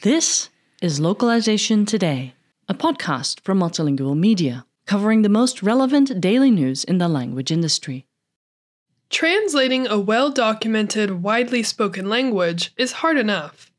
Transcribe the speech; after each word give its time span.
This 0.00 0.48
is 0.80 1.00
Localization 1.00 1.84
Today, 1.84 2.32
a 2.66 2.72
podcast 2.72 3.40
from 3.40 3.60
Multilingual 3.60 4.16
Media, 4.16 4.64
covering 4.86 5.20
the 5.20 5.28
most 5.28 5.62
relevant 5.62 6.18
daily 6.18 6.50
news 6.50 6.82
in 6.82 6.96
the 6.96 7.08
language 7.08 7.52
industry. 7.52 8.06
Translating 9.10 9.86
a 9.86 9.98
well 9.98 10.30
documented, 10.30 11.22
widely 11.22 11.62
spoken 11.62 12.08
language 12.08 12.72
is 12.78 12.92
hard 12.92 13.18
enough. 13.18 13.70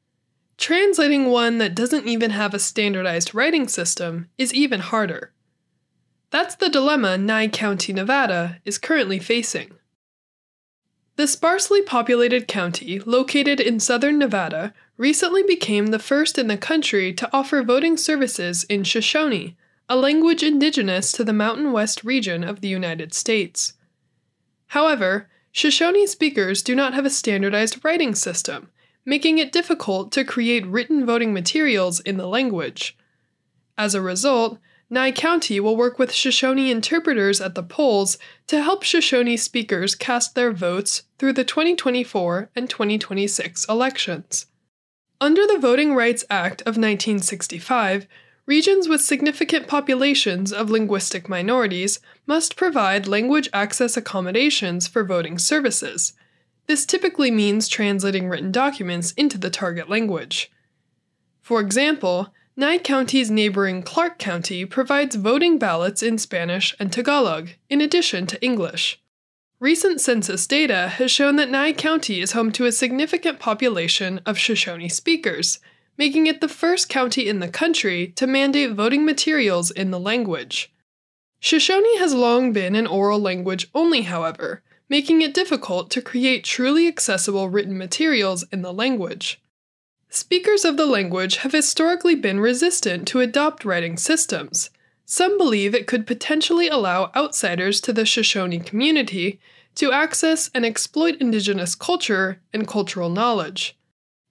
Translating 0.58 1.26
one 1.26 1.58
that 1.58 1.74
doesn't 1.74 2.08
even 2.08 2.30
have 2.30 2.54
a 2.54 2.60
standardized 2.60 3.34
writing 3.34 3.68
system 3.68 4.30
is 4.38 4.54
even 4.54 4.82
harder. 4.82 5.32
That's 6.30 6.54
the 6.54 6.70
dilemma 6.70 7.18
Nye 7.18 7.48
County, 7.48 7.92
Nevada 7.92 8.60
is 8.66 8.78
currently 8.78 9.18
facing. 9.18 9.72
The 11.18 11.26
sparsely 11.26 11.82
populated 11.82 12.48
county, 12.48 13.00
located 13.00 13.60
in 13.60 13.80
southern 13.80 14.20
Nevada, 14.20 14.76
recently 14.98 15.42
became 15.42 15.88
the 15.88 15.98
first 15.98 16.38
in 16.38 16.48
the 16.48 16.58
country 16.58 17.12
to 17.14 17.28
offer 17.34 17.64
voting 17.64 17.98
services 17.98 18.66
in 18.66 18.84
Shoshone, 18.84 19.58
a 19.90 19.96
language 19.96 20.44
indigenous 20.44 21.12
to 21.14 21.24
the 21.24 21.34
Mountain 21.34 21.72
West 21.72 22.04
region 22.04 22.44
of 22.44 22.62
the 22.62 22.68
United 22.68 23.16
States. 23.16 23.74
However, 24.68 25.28
Shoshone 25.52 26.06
speakers 26.06 26.62
do 26.62 26.76
not 26.76 26.94
have 26.94 27.06
a 27.06 27.10
standardized 27.10 27.84
writing 27.84 28.14
system, 28.14 28.70
making 29.04 29.40
it 29.40 29.52
difficult 29.52 30.12
to 30.12 30.24
create 30.24 30.68
written 30.68 31.04
voting 31.04 31.34
materials 31.34 32.00
in 32.00 32.18
the 32.18 32.28
language. 32.28 32.96
As 33.76 33.96
a 33.96 34.02
result, 34.02 34.60
Nye 34.90 35.12
County 35.12 35.60
will 35.60 35.76
work 35.76 36.00
with 36.00 36.14
Shoshone 36.14 36.72
interpreters 36.72 37.42
at 37.42 37.56
the 37.56 37.64
polls 37.64 38.18
to 38.48 38.62
help 38.62 38.84
Shoshone 38.84 39.36
speakers 39.36 39.96
cast 39.96 40.34
their 40.34 40.54
votes 40.54 41.04
through 41.18 41.34
the 41.34 41.44
2024 41.44 42.50
and 42.56 42.70
2026 42.70 43.66
elections. 43.68 44.46
Under 45.20 45.46
the 45.46 45.58
Voting 45.60 45.94
Rights 45.94 46.24
Act 46.30 46.62
of 46.62 46.78
1965, 46.78 48.08
regions 48.46 48.88
with 48.88 49.02
significant 49.02 49.68
populations 49.68 50.54
of 50.54 50.70
linguistic 50.70 51.28
minorities 51.28 52.00
must 52.26 52.56
provide 52.56 53.08
language 53.08 53.50
access 53.52 53.98
accommodations 53.98 54.88
for 54.88 55.04
voting 55.04 55.38
services. 55.38 56.14
This 56.68 56.86
typically 56.86 57.30
means 57.30 57.68
translating 57.68 58.30
written 58.30 58.54
documents 58.54 59.12
into 59.14 59.38
the 59.38 59.50
target 59.50 59.90
language. 59.90 60.50
For 61.42 61.60
example, 61.60 62.34
Nye 62.60 62.80
County's 62.80 63.30
neighboring 63.30 63.84
Clark 63.84 64.18
County 64.18 64.66
provides 64.66 65.16
voting 65.16 65.60
ballots 65.60 66.02
in 66.02 66.18
Spanish 66.18 66.76
and 66.80 66.92
Tagalog, 66.92 67.50
in 67.70 67.82
addition 67.82 68.26
to 68.26 68.44
English. 68.44 69.00
Recent 69.60 70.02
census 70.02 70.48
data 70.48 70.88
has 70.88 71.12
shown 71.12 71.36
that 71.36 71.52
Nye 71.52 71.72
County 71.72 72.20
is 72.20 72.32
home 72.32 72.52
to 72.54 72.66
a 72.66 72.72
significant 72.72 73.38
population 73.38 74.22
of 74.26 74.40
Shoshone 74.40 74.90
speakers, 74.90 75.60
making 76.00 76.26
it 76.26 76.42
the 76.42 76.48
first 76.48 76.90
county 76.90 77.30
in 77.30 77.42
the 77.42 77.48
country 77.48 78.08
to 78.16 78.26
mandate 78.26 78.72
voting 78.72 79.06
materials 79.06 79.70
in 79.70 79.92
the 79.92 80.00
language. 80.00 80.74
Shoshone 81.40 82.00
has 82.00 82.16
long 82.16 82.54
been 82.54 82.74
an 82.74 82.88
oral 82.88 83.20
language 83.20 83.70
only, 83.76 84.02
however, 84.02 84.64
making 84.90 85.22
it 85.22 85.36
difficult 85.36 85.92
to 85.92 86.02
create 86.02 86.44
truly 86.44 86.88
accessible 86.88 87.50
written 87.50 87.78
materials 87.78 88.46
in 88.52 88.64
the 88.64 88.74
language. 88.74 89.40
Speakers 90.10 90.66
of 90.66 90.78
the 90.78 90.86
language 90.86 91.38
have 91.38 91.52
historically 91.52 92.16
been 92.16 92.40
resistant 92.40 93.08
to 93.10 93.20
adopt 93.20 93.66
writing 93.66 93.98
systems, 93.98 94.70
some 95.10 95.38
believe 95.38 95.74
it 95.74 95.88
could 95.88 96.06
potentially 96.06 96.68
allow 96.68 97.12
outsiders 97.16 97.80
to 97.80 97.94
the 97.94 98.06
Shoshone 98.06 98.60
community 98.60 99.40
to 99.76 99.94
access 99.94 100.50
and 100.54 100.66
exploit 100.66 101.16
indigenous 101.22 101.76
culture 101.76 102.42
and 102.52 102.68
cultural 102.68 103.10
knowledge. 103.10 103.78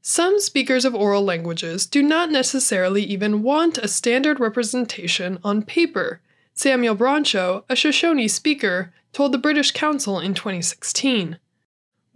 Some 0.02 0.38
speakers 0.38 0.84
of 0.84 0.94
oral 0.94 1.22
languages 1.22 1.86
do 1.86 2.02
not 2.02 2.30
necessarily 2.30 3.02
even 3.02 3.42
want 3.42 3.78
a 3.78 3.88
standard 3.88 4.38
representation 4.38 5.38
on 5.42 5.62
paper, 5.62 6.20
Samuel 6.52 6.94
Broncho, 6.94 7.64
a 7.68 7.74
Shoshone 7.74 8.28
speaker, 8.28 8.92
told 9.12 9.32
the 9.32 9.38
British 9.38 9.72
Council 9.72 10.20
in 10.20 10.34
2016. 10.34 11.38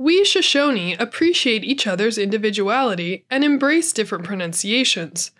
We 0.01 0.25
Shoshone 0.25 0.97
appreciate 0.99 1.63
each 1.63 1.87
other's 1.87 2.17
individuality 2.17 3.27
and 3.31 3.45
embrace 3.45 3.93
different 3.93 4.25
pronunciations, 4.25 5.31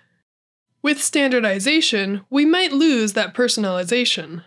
with 0.83 1.03
standardization, 1.03 2.23
we 2.31 2.47
might 2.47 2.73
lose 2.73 3.13
that 3.13 3.35
personalization. 3.35 4.45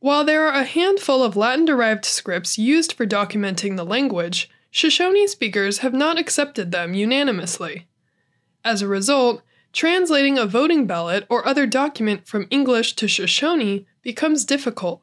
While 0.00 0.24
there 0.24 0.46
are 0.46 0.60
a 0.60 0.64
handful 0.64 1.22
of 1.22 1.36
Latin 1.36 1.64
derived 1.64 2.04
scripts 2.04 2.58
used 2.58 2.94
for 2.94 3.06
documenting 3.06 3.76
the 3.76 3.84
language, 3.84 4.50
Shoshone 4.72 5.28
speakers 5.28 5.78
have 5.78 5.94
not 5.94 6.18
accepted 6.18 6.72
them 6.72 6.94
unanimously. 6.94 7.86
As 8.64 8.82
a 8.82 8.88
result, 8.88 9.42
translating 9.72 10.36
a 10.36 10.46
voting 10.46 10.86
ballot 10.86 11.26
or 11.28 11.46
other 11.46 11.66
document 11.66 12.26
from 12.26 12.48
English 12.50 12.94
to 12.94 13.06
Shoshone 13.06 13.86
becomes 14.02 14.44
difficult. 14.44 15.00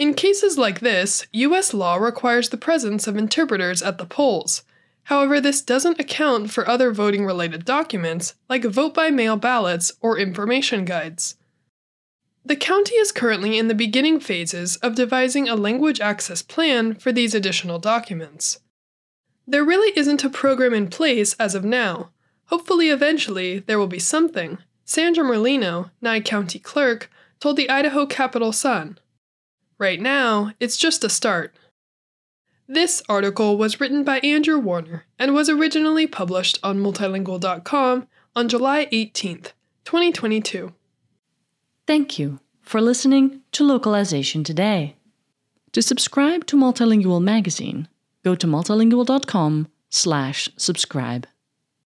In 0.00 0.14
cases 0.14 0.56
like 0.58 0.80
this, 0.80 1.26
U.S. 1.32 1.72
law 1.72 1.94
requires 1.96 2.48
the 2.48 2.56
presence 2.56 3.06
of 3.06 3.16
interpreters 3.16 3.82
at 3.82 3.98
the 3.98 4.06
polls, 4.06 4.64
However, 5.10 5.40
this 5.40 5.60
doesn't 5.60 5.98
account 5.98 6.52
for 6.52 6.68
other 6.68 6.92
voting 6.92 7.26
related 7.26 7.64
documents 7.64 8.36
like 8.48 8.62
vote 8.62 8.94
by 8.94 9.10
mail 9.10 9.36
ballots 9.36 9.90
or 10.00 10.16
information 10.16 10.84
guides. 10.84 11.34
The 12.44 12.54
county 12.54 12.94
is 12.94 13.10
currently 13.10 13.58
in 13.58 13.66
the 13.66 13.74
beginning 13.74 14.20
phases 14.20 14.76
of 14.76 14.94
devising 14.94 15.48
a 15.48 15.56
language 15.56 16.00
access 16.00 16.42
plan 16.42 16.94
for 16.94 17.10
these 17.10 17.34
additional 17.34 17.80
documents. 17.80 18.60
There 19.48 19.64
really 19.64 19.92
isn't 19.98 20.22
a 20.22 20.30
program 20.30 20.74
in 20.74 20.86
place 20.86 21.34
as 21.40 21.56
of 21.56 21.64
now. 21.64 22.10
Hopefully, 22.44 22.88
eventually, 22.90 23.58
there 23.58 23.80
will 23.80 23.88
be 23.88 23.98
something, 23.98 24.58
Sandra 24.84 25.24
Merlino, 25.24 25.90
Nye 26.00 26.20
County 26.20 26.60
Clerk, 26.60 27.10
told 27.40 27.56
the 27.56 27.68
Idaho 27.68 28.06
Capital 28.06 28.52
Sun. 28.52 28.99
Right 29.80 30.00
now, 30.00 30.52
it's 30.60 30.76
just 30.76 31.02
a 31.04 31.08
start. 31.08 31.56
This 32.68 33.02
article 33.08 33.56
was 33.56 33.80
written 33.80 34.04
by 34.04 34.18
Andrew 34.18 34.58
Warner 34.58 35.06
and 35.18 35.32
was 35.32 35.48
originally 35.48 36.06
published 36.06 36.58
on 36.62 36.80
multilingual.com 36.80 38.06
on 38.36 38.48
July 38.50 38.88
18th, 38.92 39.52
2022. 39.86 40.74
Thank 41.86 42.18
you 42.18 42.40
for 42.60 42.82
listening 42.82 43.40
to 43.52 43.64
Localization 43.64 44.44
Today. 44.44 44.96
To 45.72 45.80
subscribe 45.80 46.44
to 46.48 46.58
Multilingual 46.58 47.22
magazine, 47.22 47.88
go 48.22 48.34
to 48.34 48.46
multilingual.com/subscribe. 48.46 51.26